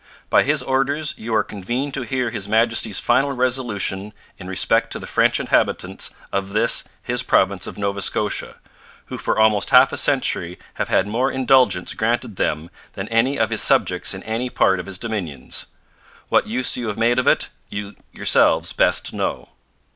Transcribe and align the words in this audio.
By 0.31 0.41
his 0.41 0.63
orders 0.63 1.13
you 1.15 1.35
are 1.35 1.43
convened 1.43 1.93
to 1.93 2.01
hear 2.01 2.31
His 2.31 2.47
Majesty's 2.47 2.97
final 2.97 3.33
resolution 3.33 4.13
in 4.39 4.47
respect 4.47 4.91
to 4.93 4.97
the 4.97 5.05
French 5.05 5.39
inhabitants 5.39 6.09
of 6.31 6.53
this 6.53 6.83
his 7.03 7.21
province 7.21 7.67
of 7.67 7.77
Nova 7.77 8.01
Scotia, 8.01 8.55
who 9.05 9.19
for 9.19 9.37
almost 9.37 9.69
half 9.69 9.93
a 9.93 9.97
century 9.97 10.57
have 10.73 10.87
had 10.87 11.05
more 11.05 11.31
indulgence 11.31 11.93
granted 11.93 12.37
them 12.37 12.71
than 12.93 13.07
any 13.09 13.37
of 13.37 13.51
his 13.51 13.61
subjects 13.61 14.15
in 14.15 14.23
any 14.23 14.49
part 14.49 14.79
of 14.79 14.87
his 14.87 14.97
dominions. 14.97 15.67
What 16.29 16.47
use 16.47 16.75
you 16.77 16.87
have 16.87 16.97
made 16.97 17.19
of 17.19 17.27
it, 17.27 17.49
you 17.69 17.93
yourselves 18.11 18.73
best 18.73 19.13
know. 19.13 19.49